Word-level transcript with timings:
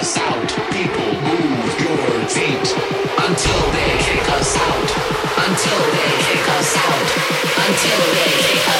us 0.00 0.16
out. 0.16 0.48
People, 0.72 1.12
move 1.28 1.80
your 1.84 2.28
feet 2.32 2.68
until 3.26 3.60
they 3.76 3.92
kick 4.00 4.26
us 4.38 4.56
out. 4.56 4.88
Until 5.44 5.80
they 5.92 6.10
kick 6.24 6.46
us 6.56 6.76
out. 6.76 7.08
Until 7.64 8.00
they 8.16 8.30
kick 8.40 8.68
us 8.68 8.76
out. 8.76 8.79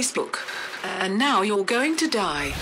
Facebook. 0.00 0.38
And 0.82 1.18
now 1.18 1.42
you're 1.42 1.64
going 1.64 1.94
to 1.96 2.08
die. 2.08 2.54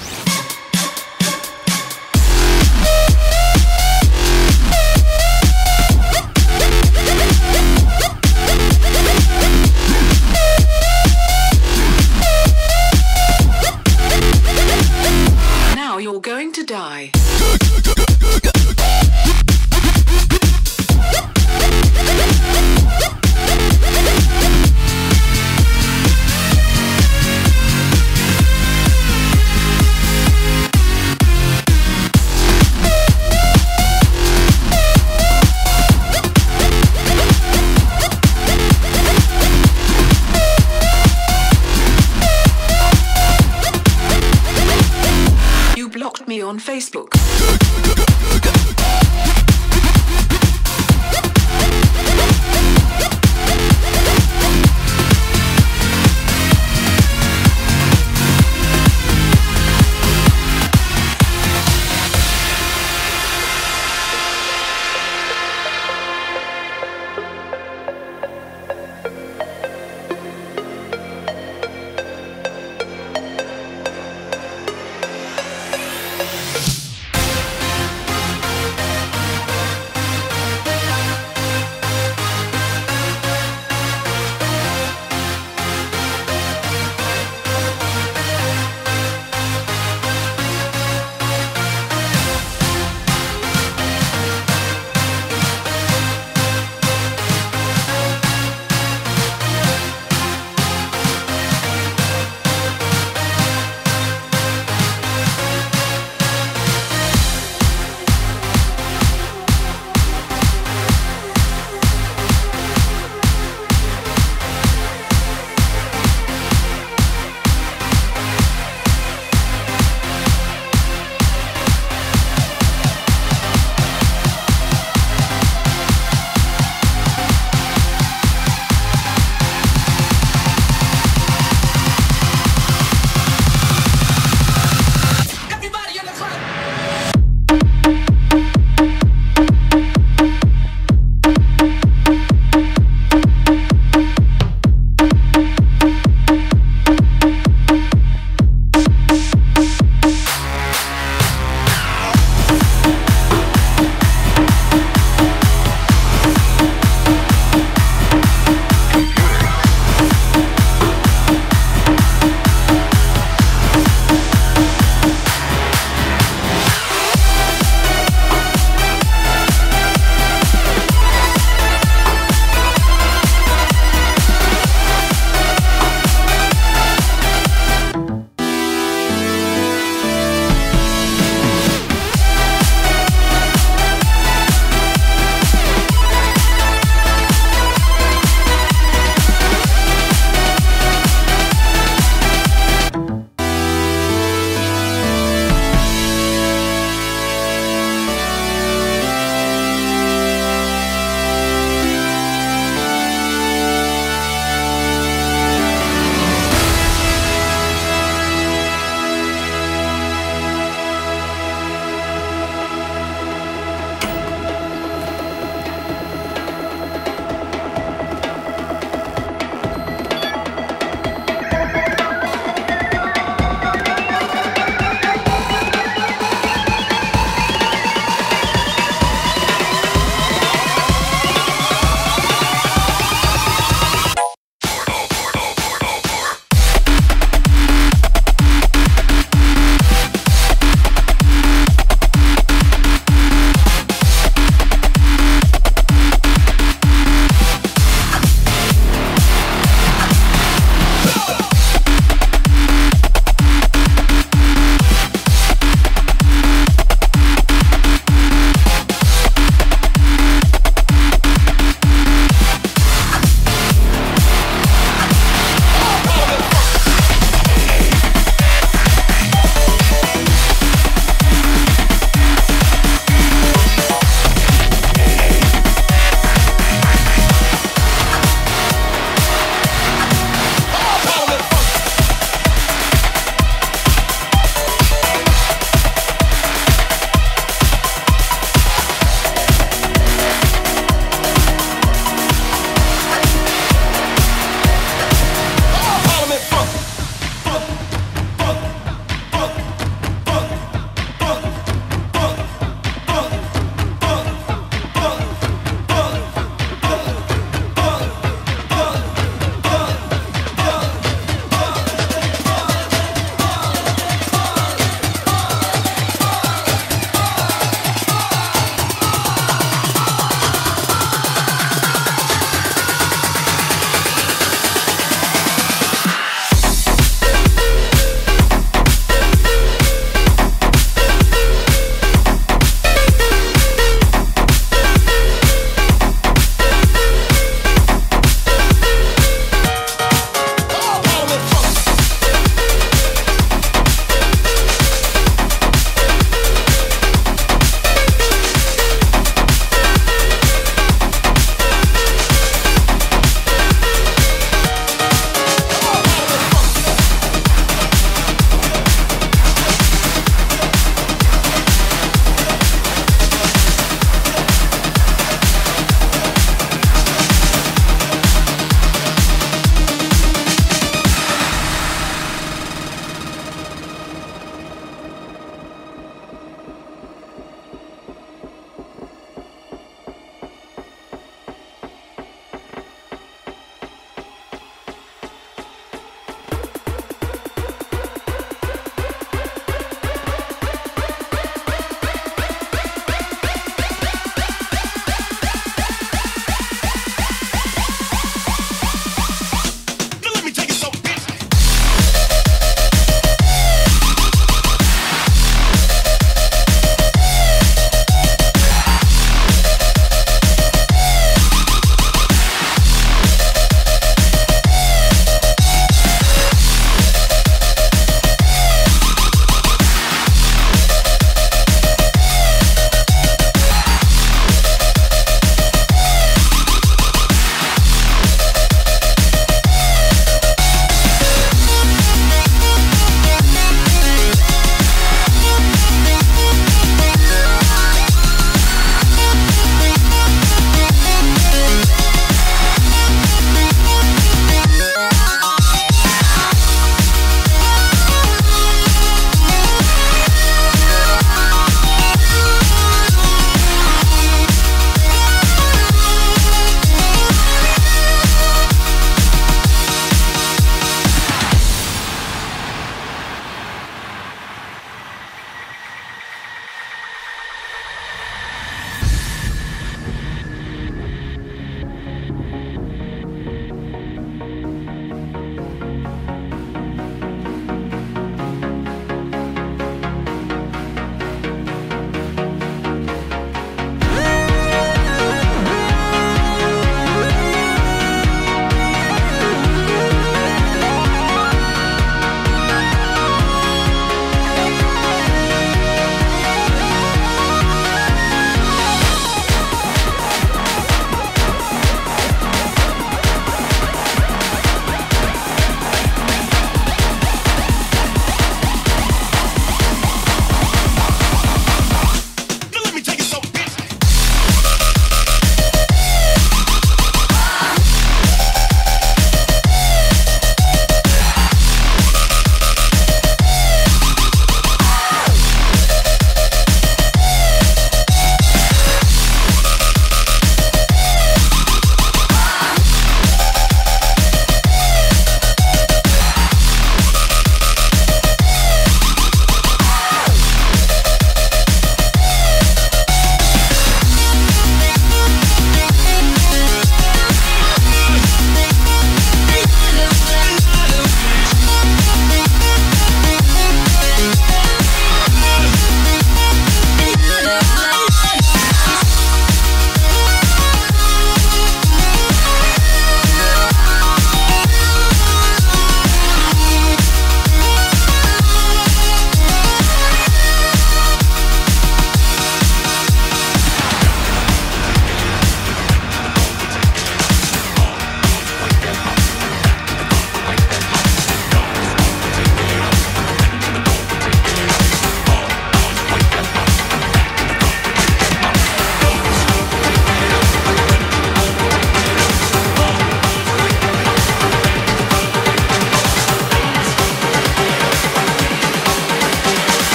Now 15.76 15.99
you're 15.99 16.21
going 16.21 16.52
to 16.54 16.64
die. 16.64 17.17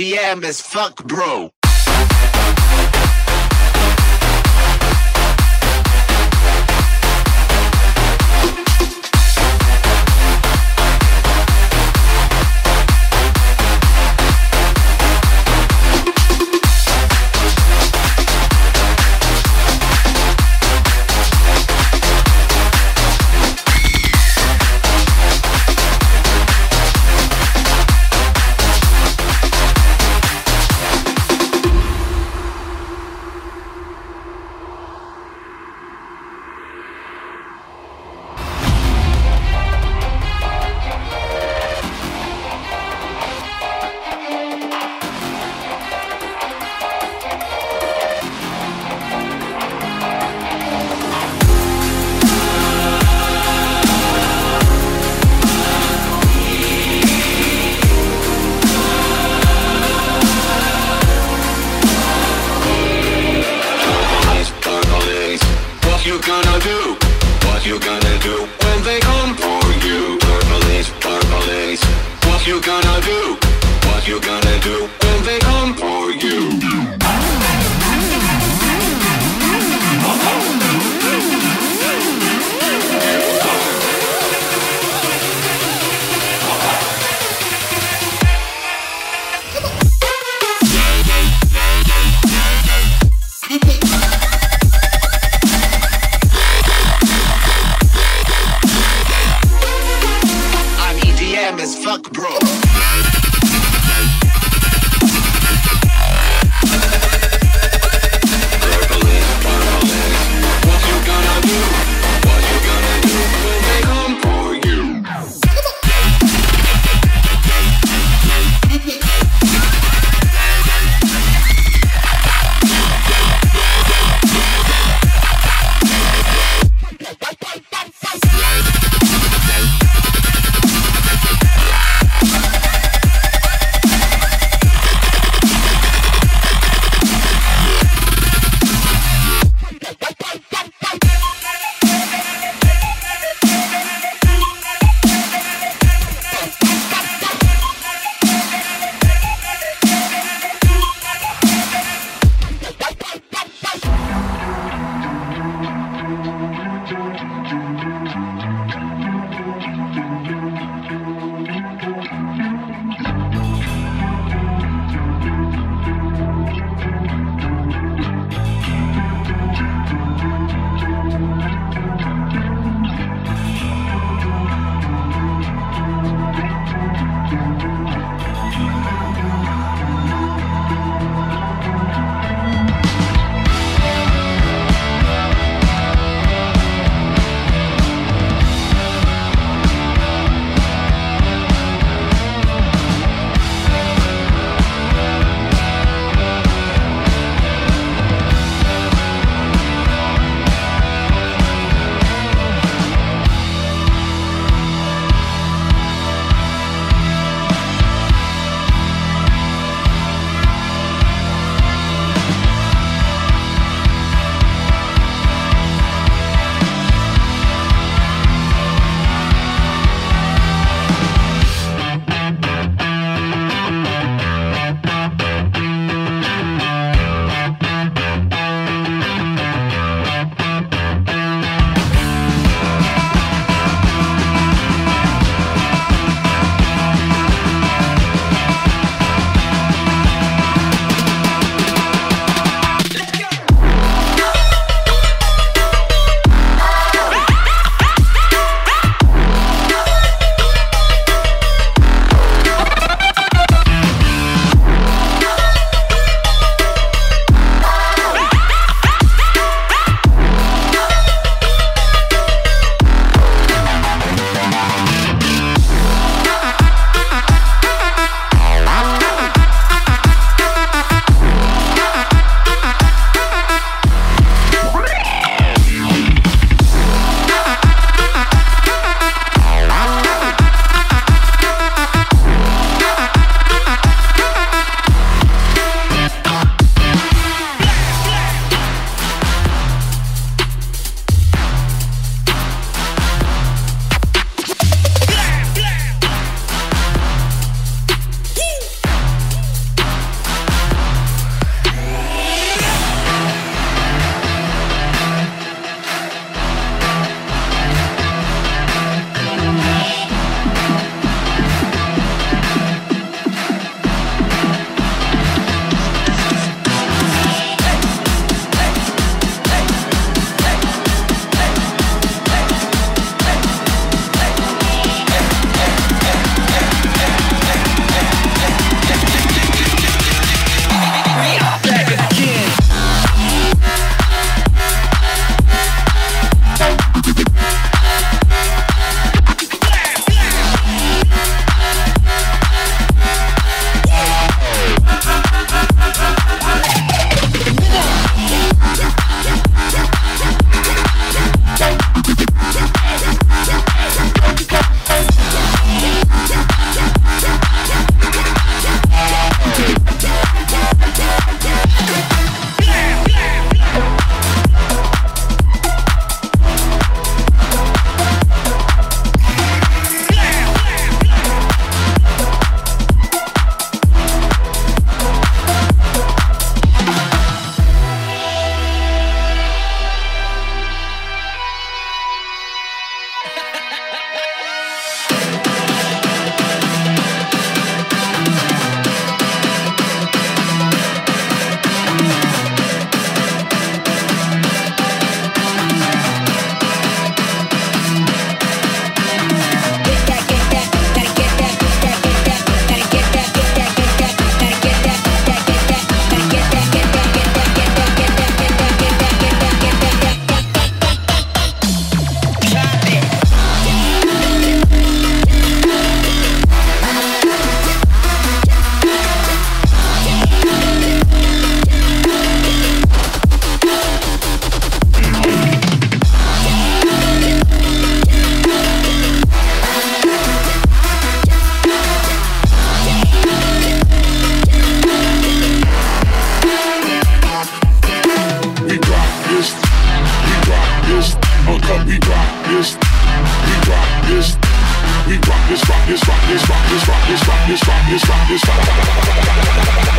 DM 0.00 0.44
is 0.44 0.62
fuck 0.62 1.04
bro. 1.04 1.52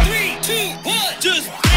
Three, 0.06 0.38
two, 0.42 0.70
one, 0.84 1.20
just. 1.20 1.71